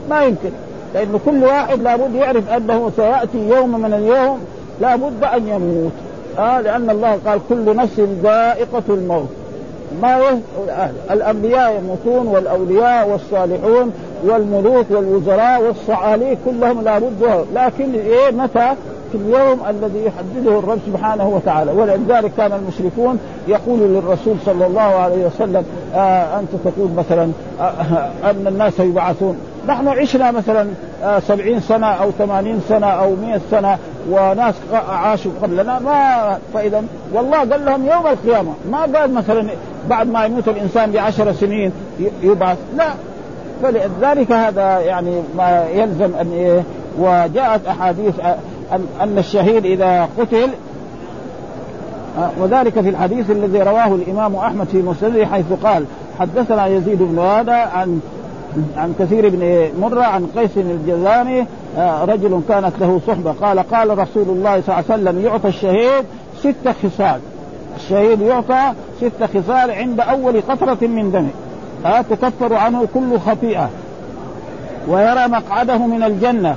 [0.10, 0.50] ما يمكن.
[0.94, 4.40] لأن كل واحد لابد يعرف أنه سيأتي يوم من اليوم
[4.82, 5.92] لابد أن يموت.
[6.40, 6.62] آه.
[6.62, 9.30] لأن الله قال كل نفس ذائقة الموت.
[10.02, 10.40] ما.
[11.12, 13.92] الأنبياء يموتون والأولياء والصالحون
[14.24, 18.74] والملوك والوزراء والصعاليك كلهم لابد لكن إيه متى؟
[19.12, 21.72] في اليوم الذي يحدده الرب سبحانه وتعالى.
[21.72, 28.48] ولذلك كان المشركون يقول للرسول صلى الله عليه وسلم آه أنت تقول مثلا آه أن
[28.48, 29.38] الناس يبعثون.
[29.68, 30.68] نحن عشنا مثلا
[31.04, 33.78] آه، سبعين سنة أو ثمانين سنة أو مئة سنة
[34.10, 34.56] وناس
[34.90, 39.48] عاشوا قبلنا ما فإذا والله قال لهم يوم القيامة ما قال مثلا
[39.90, 41.72] بعد ما يموت الإنسان بعشر سنين
[42.24, 42.94] يبعث لا.
[43.64, 46.64] فلذلك هذا يعني ما يلزم أن إيه
[47.00, 48.14] وجاءت أحاديث
[49.02, 50.50] أن, الشهيد إذا قتل
[52.40, 55.86] وذلك في الحديث الذي رواه الإمام أحمد في مسنده حيث قال
[56.20, 58.02] حدثنا يزيد بن هذا عن
[58.78, 61.46] عن كثير بن مرة عن قيس الجزاني
[61.78, 63.32] آه، رجل كانت له صحبة.
[63.32, 66.06] قال قال رسول الله صلى الله عليه وسلم يعطى الشهيد
[66.40, 67.20] ست خصال.
[67.76, 71.30] الشهيد يعطى ست خصال عند أول قطرة من دمه
[71.86, 73.70] آه تكفر عنه كل خطيئة.
[74.88, 76.56] ويرى مقعده من الجنة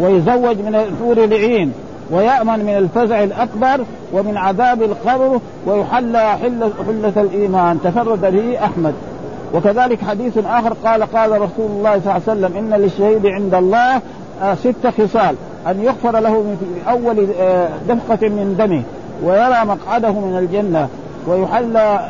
[0.00, 1.72] ويزوج من الحور العين
[2.10, 7.78] ويأمن من الفزع الأكبر ومن عذاب القبر ويحلى حلة, حلة الإيمان.
[7.84, 8.94] تفرد به أحمد.
[9.54, 14.00] وكذلك حديث آخر قال قال رسول الله صلى الله عليه وسلم إن للشهيد عند الله
[14.42, 18.82] آه، ست خصال أن يغفر له من أول آه، دفقة من دمه
[19.24, 20.88] ويرى مقعده من الجنة
[21.26, 22.08] ويحلى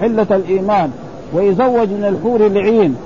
[0.00, 0.90] حلة الإيمان
[1.32, 2.96] ويزوج من الحور العين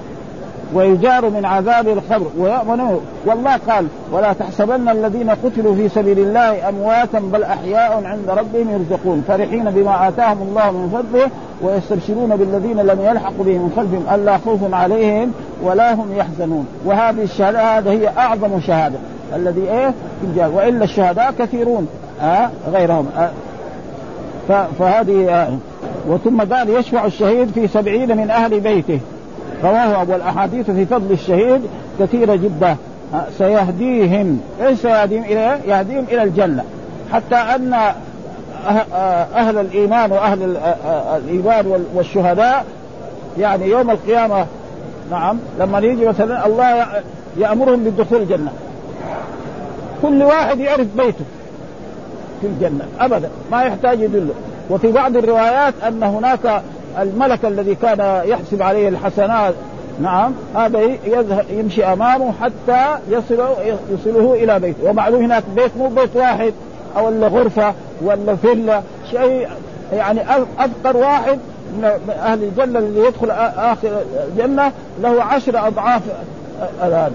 [0.75, 2.27] ويجار من عذاب القبر.
[2.39, 8.71] ويأمن والله قال ولا تحسبن الذين قتلوا في سبيل الله أمواتا بل أحياء عند ربهم
[8.71, 9.25] يرزقون.
[9.29, 11.31] فرحين بما آتاهم الله من فضله
[11.63, 16.67] ويستبشرون بالذين لم يلحقوا بهم من خلفهم ألا خوف عليهم ولا هم يحزنون.
[16.85, 18.99] وهذه الشهادة هي أعظم شهادة.
[19.37, 19.95] الذي إيه؟
[20.47, 21.89] وإلا الشهداء كثيرون.
[22.23, 23.07] آه غيرهم.
[23.19, 23.31] آه
[24.79, 25.49] فهذه آه
[26.09, 29.01] وثم قال يشفع الشهيد في سبعين من أهل بيته.
[29.65, 31.61] رواه أبو الأحاديث في فضل الشهيد
[32.01, 32.77] كثيرة جدا.
[33.39, 36.65] سيهديهم إيش سيهديهم إلى يهديهم إلى الجنة.
[37.13, 38.95] حتى أن أه-
[39.37, 40.57] أهل الإيمان وأهل
[41.17, 42.65] الإيمان والشهداء
[43.39, 44.47] يعني يوم القيامة
[45.11, 46.87] نعم لما يجي مثلا الله
[47.37, 48.53] يأمرهم بالدخول الجنة.
[50.03, 51.25] كل واحد يعرف بيته
[52.41, 54.35] في الجنة ابدا ما يحتاج يدله.
[54.71, 56.63] وفي بعض الروايات أن هناك
[56.99, 59.55] الملك الذي كان يحسب عليه الحسنات
[60.01, 63.45] نعم هذا يذهب يمشي أمامه حتى يصل
[63.91, 64.91] يصله إلى بيته.
[64.91, 66.53] ومعلوم هناك بيت مو بيت واحد
[66.97, 69.49] أو ولا غرفة ولا فيلا شيء
[69.93, 70.21] يعني
[70.59, 71.39] افقر واحد
[71.77, 71.85] من
[72.23, 73.89] أهل الجنة اللي يدخل آخر
[74.29, 74.73] الجنة
[75.03, 76.03] له عشر أضعاف
[76.81, 77.13] هذا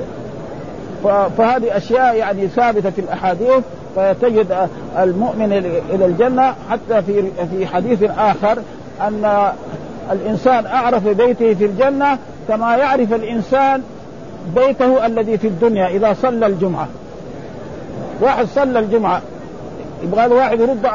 [1.38, 3.64] فهذه أشياء يعني ثابتة في الأحاديث
[3.96, 4.68] فتجد
[5.00, 5.54] المؤمن
[5.90, 8.58] إلى الجنة حتى في في حديث آخر
[9.02, 9.52] أن
[10.12, 13.82] الإنسان أعرف بيته في الجنة كما يعرف الإنسان
[14.56, 16.88] بيته الذي في الدنيا إذا صلى الجمعة.
[18.22, 19.22] واحد صلى الجمعة.
[20.04, 20.88] يبغى له واحد يرد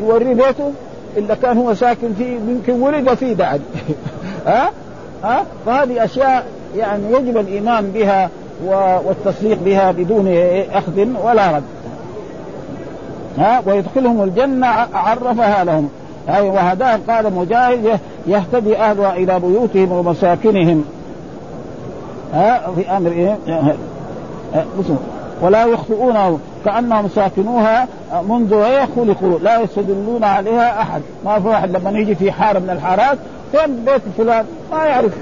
[0.00, 0.72] يوريه بيته
[1.16, 3.60] إلا كان هو ساكن فيه يمكن ولد فيه بعد.
[4.46, 4.70] ها؟
[5.24, 8.30] ها؟ فهذه أشياء يعني يجب الإيمان بها
[9.04, 10.28] والتصديق بها بدون
[10.72, 11.62] أخذ ولا رد.
[13.38, 15.90] ها؟ ويدخلهم الجنة عرفها لهم.
[16.28, 20.84] أي وهداهم قال مجاهد يهتدي أهلها إلى بيوتهم ومساكنهم.
[22.34, 23.36] ها في أمر إيه؟
[25.42, 27.88] ولا يخطئونه كأنهم ساكنوها
[28.28, 28.50] منذ
[28.96, 29.38] خلقوا.
[29.42, 31.02] لا يستدلون عليها أحد.
[31.24, 33.18] ما في واحد لما يجي في حارة من الحارات
[33.52, 35.12] فين بيت فلان؟ ما يعرف.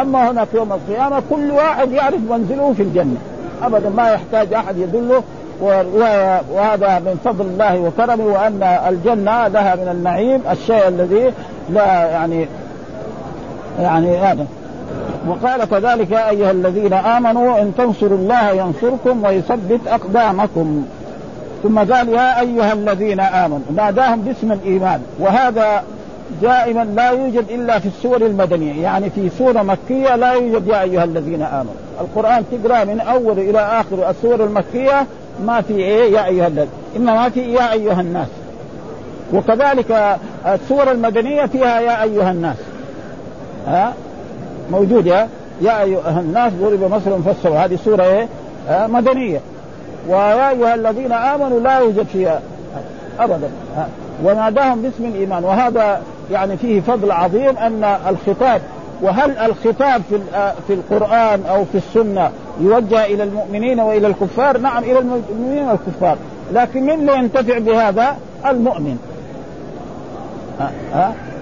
[0.00, 3.16] أما هناك يوم القيامة كل واحد يعرف منزله في الجنة.
[3.62, 5.22] أبدا ما يحتاج أحد يدله
[5.60, 11.32] وهذا من فضل الله وكرمه وأن الجنة لها من النعيم الشيء الذي
[11.70, 12.46] لا يعني
[13.80, 14.46] يعني هذا.
[15.28, 20.84] وقال كذلك يا أيها الذين آمنوا إن تنصروا الله ينصركم ويثبت أقدامكم.
[21.62, 25.02] ثم قال يا أيها الذين آمنوا ناداهم باسم الإيمان.
[25.18, 25.82] وهذا
[26.42, 31.04] دائما لا يوجد إلا في السور المدنية يعني في سورة مكية لا يوجد يا أيها
[31.04, 31.74] الذين آمنوا.
[32.00, 35.06] القرآن تقرأ من أول إلى آخر السور المكية
[35.44, 38.28] ما في إيه يا أيها الذين إنما في يا أيها الناس.
[39.32, 42.56] وكذلك السور المدنية فيها يا أيها الناس.
[43.66, 43.92] ها؟
[44.70, 45.26] موجوده
[45.60, 48.28] يا أيها الناس ضرب مثل فسروا هذه سورة إيه؟
[48.86, 49.40] مدنية.
[50.08, 52.40] ويا أيها الذين آمنوا لا يوجد فيها
[53.18, 53.50] ابدا.
[54.24, 55.44] وناداهم باسم الإيمان.
[55.44, 56.00] وهذا
[56.32, 58.60] يعني فيه فضل عظيم أن الخطاب
[59.02, 60.18] وهل الخطاب في
[60.66, 66.16] في القرآن أو في السنة يوجه إلى المؤمنين وإلى الكفار؟ نعم إلى المؤمنين والكفار،
[66.52, 68.16] لكن من لا ينتفع بهذا؟
[68.46, 68.98] المؤمن.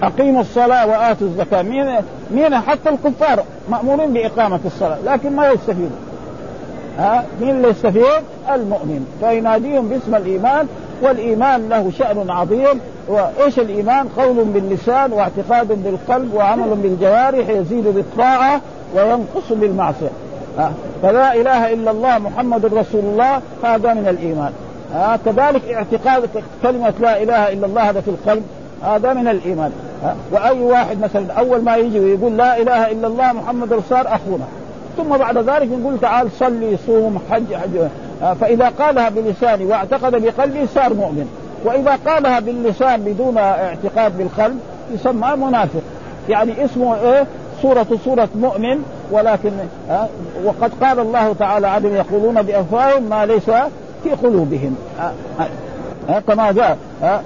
[0.03, 1.95] أقيموا الصلاة وآتوا الزكاة، مين
[2.31, 5.99] مين حتى الكفار مأمورين بإقامة الصلاة، لكن ما يستفيدون.
[6.99, 8.23] ها مين اللي يستفيد؟
[8.53, 10.67] المؤمن، فيناديهم باسم الإيمان
[11.01, 18.61] والإيمان له شأن عظيم وإيش الإيمان؟ قول باللسان واعتقاد بالقلب وعمل بالجوارح يزيد بالطاعة
[18.95, 20.09] وينقص بالمعصية
[21.01, 24.51] فلا إله إلا الله محمد رسول الله هذا من الإيمان.
[25.25, 26.29] كذلك اعتقاد
[26.63, 28.43] كلمة لا إله إلا الله هذا في القلب
[28.83, 29.71] هذا من الإيمان.
[30.03, 34.45] آه وأي واحد مثلا أول ما يجي ويقول لا إله إلا الله محمد صار أخونا.
[34.97, 37.87] ثم بعد ذلك نقول تعال صلي صوم حج حج.
[38.41, 41.27] فإذا قالها بلسانه واعتقد بقلبه صار مؤمن.
[41.65, 44.59] وإذا قالها باللسان بدون اعتقاد بالقلب
[44.93, 45.81] يسمى منافق.
[46.29, 47.25] يعني اسمه إيه؟
[47.61, 49.51] صورة صورة مؤمن ولكن
[49.89, 50.07] أه
[50.45, 53.49] وقد قال الله تعالى عنهم يقولون بأفواههم ما ليس
[54.03, 54.75] في قلوبهم.
[56.09, 57.21] أه كما جاء أه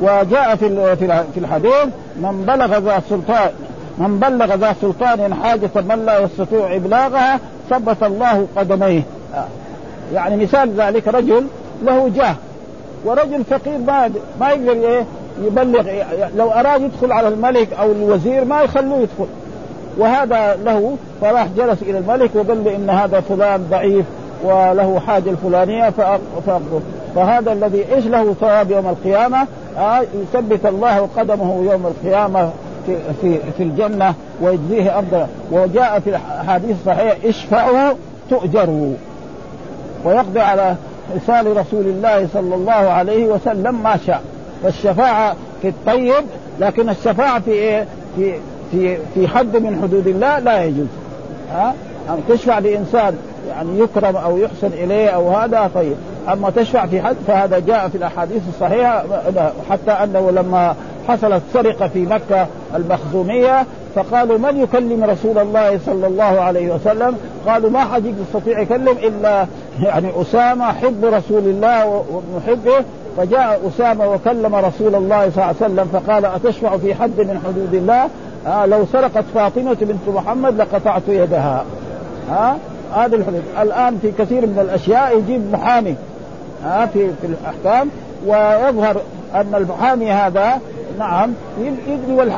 [0.00, 0.96] وجاء في
[1.34, 3.50] في الحديث من بلغ ذا سلطان
[3.98, 9.02] من بلغ ذا سلطان حاجة من لا يستطيع إبلاغها ثبت الله قدميه.
[10.14, 11.46] يعني مثال ذلك رجل
[11.82, 12.34] له جاه
[13.04, 15.04] ورجل فقير ما ما يقدر إيه
[15.42, 15.90] يبلغ
[16.36, 19.26] لو أراد يدخل على الملك أو الوزير ما يخلوه يدخل.
[19.98, 24.04] وهذا له فراح جلس إلى الملك وقال له إن هذا فلان ضعيف
[24.44, 26.80] وله حاجة الفلانية فأقبل.
[27.14, 29.46] فهذا الذي إيش له ثواب يوم القيامة؟
[29.78, 32.50] آه يثبت الله قدمه يوم القيامة
[32.86, 35.26] في في في الجنة ويجزيه أفضل.
[35.52, 37.94] وجاء في الحديث الصحيح اشفعوا
[38.30, 38.94] تؤجروا.
[40.04, 40.74] ويقضي على
[41.16, 44.22] رسال رسول الله صلى الله عليه وسلم ما شاء.
[44.62, 46.24] فالشفاعة في الطيب
[46.60, 48.34] لكن الشفاعة في إيه؟ في
[48.70, 50.86] في في حد من حدود الله لا يجوز.
[51.52, 51.74] ها؟
[52.08, 53.16] أن تشفع لإنسان
[53.48, 55.96] يعني يكرم أو يحسن إليه أو هذا طيب.
[56.32, 59.04] أما تشفع في حد فهذا جاء في الأحاديث الصحيحة
[59.70, 60.74] حتى أنه لما
[61.08, 67.70] حصلت سرقة في مكة المخزومية فقالوا من يكلم رسول الله صلى الله عليه وسلم؟ قالوا
[67.70, 69.46] ما حد يستطيع يكلم إلا
[69.82, 72.84] يعني أسامة حب رسول الله ومحبه
[73.16, 77.74] فجاء أسامة وكلم رسول الله صلى الله عليه وسلم فقال أتشفع في حد من حدود
[77.74, 78.08] الله؟
[78.46, 81.64] آه لو سرقت فاطمة بنت محمد لقطعت يدها.
[82.30, 82.56] ها
[82.94, 85.94] هذه الحدود الآن في كثير من الأشياء يجيب محامي
[86.64, 87.88] ها في في الأحكام
[88.26, 89.00] ويظهر
[89.34, 90.60] أن المحامي هذا
[90.98, 91.30] نعم
[91.88, 92.32] يدري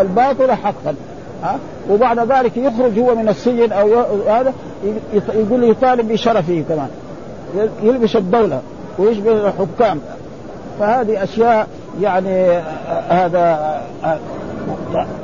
[0.00, 0.94] الباطل حقا
[1.42, 1.58] ها
[1.90, 3.88] وبعد ذلك يخرج هو من السجن أو
[4.28, 4.52] هذا
[5.14, 6.88] يقول يطالب بشرفه كمان
[7.82, 8.60] يلبس الدولة
[8.98, 10.00] ويشبه الحكام.
[10.80, 11.66] فهذه أشياء
[12.02, 12.58] يعني
[13.08, 13.80] هذا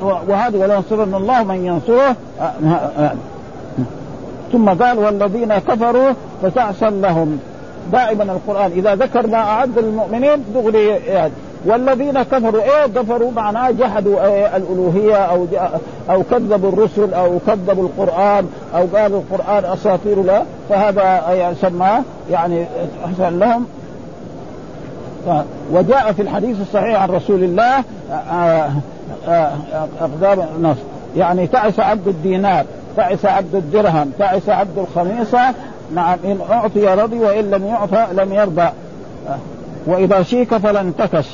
[0.02, 2.16] وهذا ولا ينصرن الله من ينصره.
[4.52, 7.38] ثم قال والذين كفروا فتعسا لهم.
[7.92, 11.32] دائما القرآن إذا ذكر ما أعد للمؤمنين دغري يعني
[11.66, 15.46] والذين كفروا إيه كفروا؟ معناه جحدوا إيه الألوهية أو
[16.10, 20.42] أو كذبوا الرسل أو كذبوا القرآن أو قالوا القرآن أساطير لا.
[20.68, 21.90] فهذا يسمى
[22.30, 22.66] يعني
[23.04, 23.66] احسن لهم.
[25.72, 27.84] وجاء في الحديث الصحيح عن رسول الله
[30.00, 30.76] أقدام النص
[31.16, 32.64] يعني تعس عبد الدينار
[32.96, 35.54] تعس عبد الدرهم تعس عبد الخميصة
[35.94, 38.68] نعم إن أعطي رضي وإن لم يعطى لم يرضى.
[39.86, 41.26] وإذا شيك فلا انتكش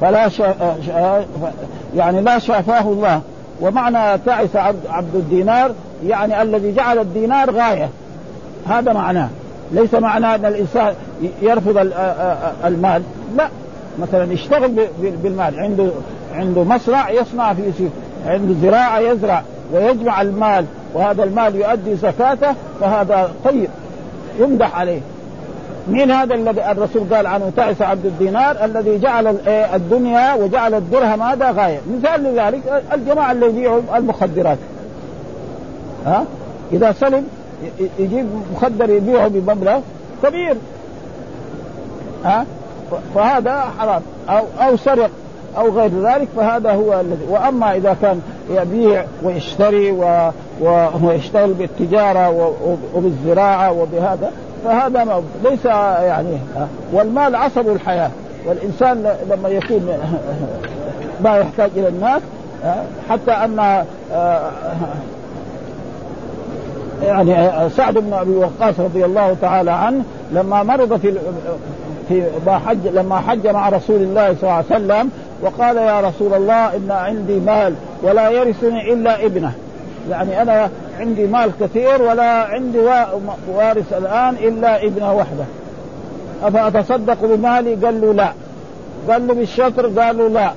[0.00, 0.54] فلا شا...
[1.96, 3.20] يعني لا شافاه الله.
[3.60, 5.72] ومعنى تعس عبد, عبد الدينار
[6.06, 7.88] يعني الذي جعل الدينار غاية.
[8.68, 9.28] هذا معناه.
[9.72, 10.94] ليس معناه أن الإنسان
[11.42, 11.76] يرفض
[12.64, 13.02] المال.
[13.36, 13.48] لا.
[13.98, 14.86] مثلا يشتغل
[15.22, 15.60] بالمال.
[15.60, 15.88] عنده
[16.34, 17.88] عنده مصنع يصنع فيه
[18.26, 20.64] عنده زراعة يزرع ويجمع المال.
[20.94, 23.68] وهذا المال يؤدي زكاته فهذا طيب.
[24.40, 25.00] يمدح عليه.
[25.88, 31.50] مين هذا الذي الرسول قال عنه؟ تعس عبد الدينار الذي جعل الدنيا وجعل الدرهم هذا
[31.50, 31.78] غاية.
[31.98, 34.58] مثال لذلك الجماعة اللي يبيعوا المخدرات.
[36.06, 36.24] ها؟
[36.72, 37.26] إذا سلم
[37.98, 39.80] يجيب مخدر يبيعه بمبلغ
[40.22, 40.56] كبير.
[42.24, 42.46] ها؟
[43.14, 44.02] فهذا حرام.
[44.28, 45.10] أو أو سرق
[45.56, 50.30] أو غير ذلك فهذا هو الذي وأما إذا كان يبيع ويشتري و...
[50.60, 50.86] و...
[51.02, 52.54] ويشتغل بالتجارة
[52.94, 54.32] وبالزراعة وبهذا
[54.64, 56.38] فهذا ما ليس يعني
[56.92, 58.10] والمال عصب الحياة.
[58.46, 59.88] والإنسان لما يكون
[61.24, 62.22] ما يحتاج إلى الناس
[63.10, 63.84] حتى أن
[67.02, 71.14] يعني سعد بن أبي وقاص رضي الله تعالى عنه لما مرض في
[72.08, 72.22] في
[72.66, 75.10] حج لما حج مع رسول الله صلى الله عليه وسلم
[75.42, 79.52] وقال يا رسول الله إن عندي مال ولا يرثني إلا ابنه.
[80.10, 80.70] يعني أنا
[81.00, 82.78] عندي مال كثير ولا عندي
[83.54, 85.44] وارث الآن إلا ابنه وحده.
[86.42, 88.32] افاتصدق بمالي؟ قال له لا.
[89.10, 90.50] قال له بالشطر؟ قالوا لا.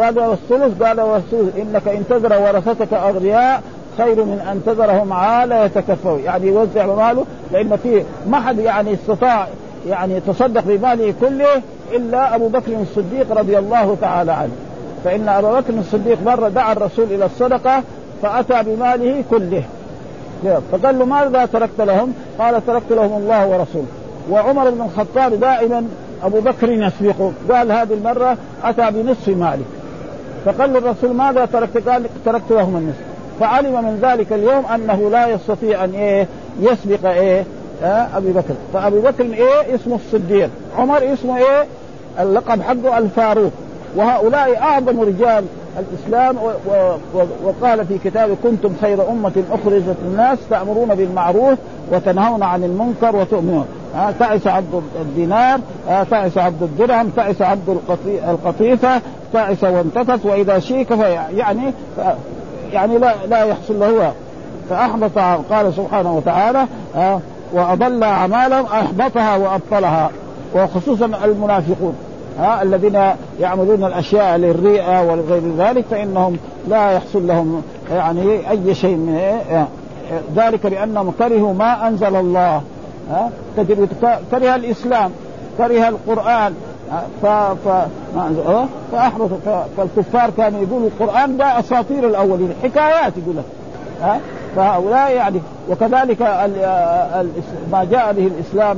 [0.00, 1.56] قال له الثلث؟ قال له الثلث.
[1.56, 3.62] إنك إن تذر ورثتك أغنياء
[3.98, 9.46] خير من أن تذرهم عالة يتكفوا يعني يوزع ماله لأن في ما حد يعني استطاع
[9.88, 11.62] يعني يتصدق بماله كله
[11.92, 14.52] إلا أبو بكر الصديق رضي الله تعالى عنه.
[15.04, 17.82] فإن ابا بكر الصديق مرة دعا الرسول إلى الصدقة
[18.22, 19.62] فأتى بماله كله.
[20.72, 23.86] فقال له ماذا تركت لهم؟ قال تركت لهم الله ورسوله.
[24.30, 25.84] وعمر بن الخطاب دائما
[26.22, 27.32] أبو بكر يسبقه.
[27.50, 29.64] قال هذه المرة أتى بنصف ماله.
[30.44, 33.09] فقال له الرسول ماذا تركت؟ قال تركت لهم النصف.
[33.40, 36.26] فعلم من ذلك اليوم أنه لا يستطيع أن إيه
[36.60, 37.44] يسبق إيه
[37.82, 38.54] آه أبي بكر.
[38.72, 40.50] فابي بكر إيه اسمه الصديق.
[40.78, 41.64] عمر اسمه إيه
[42.20, 43.52] اللقب حقه الفاروق.
[43.96, 45.44] وهؤلاء أعظم رجال
[45.78, 46.50] الإسلام و
[47.14, 51.58] و وقال في كتابه كنتم خير أمة أخرجت الناس تأمرون بالمعروف
[51.92, 53.66] وتنهون عن المنكر وتؤمنون.
[53.96, 59.00] آه تعس عبد الدينار آه تعس عبد الدرهم تعس عبد القطيفة
[59.32, 60.90] تعس وانتفت وإذا شيك
[61.36, 61.72] يعني
[62.72, 64.12] يعني لا لا يحصل له
[64.70, 65.18] فأحبط
[65.50, 66.66] قال سبحانه وتعالى
[67.52, 70.10] وأضل أعمالهم أحبطها وأبطلها.
[70.54, 71.94] وخصوصا المنافقون
[72.38, 73.00] ها الذين
[73.40, 76.36] يعملون الأشياء للرئه وغير ذلك فإنهم
[76.68, 79.38] لا يحصل لهم يعني أي شيء من
[80.36, 82.62] ذلك بانهم كرهوا ما أنزل الله
[83.10, 83.30] ها
[84.30, 85.10] كره الإسلام
[85.58, 86.54] كره القرآن
[87.22, 87.68] ف ف
[88.92, 89.30] فاحبط
[89.76, 93.44] فالكفار كانوا يقولوا القرآن ده أساطير الأولين حكايات يقول لك
[94.02, 94.20] ها؟
[94.56, 96.22] فهؤلاء يعني وكذلك
[97.72, 98.76] ما جاء به الإسلام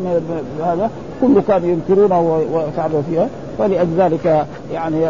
[0.64, 0.90] هذا
[1.20, 2.20] كله كانوا ينكرونه
[2.52, 3.28] ويفعلوا فيها.
[3.58, 5.06] فلذلك يعني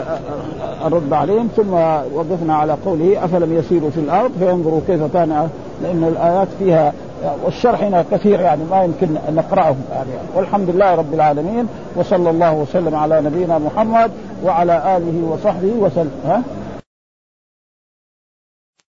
[0.87, 1.49] الرد عليهم.
[1.57, 1.73] ثم
[2.15, 5.49] وقفنا على قوله أفلم يسيروا في الأرض؟ فينظروا كيف كان
[5.83, 6.93] لأن الآيات فيها
[7.45, 10.11] والشرح هنا كثير يعني ما يمكن نقرأه يعني.
[10.35, 14.11] والحمد لله رب العالمين وصلى الله وسلم على نبينا محمد
[14.45, 16.11] وعلى آله وصحبه وسلم.
[16.27, 16.43] ها؟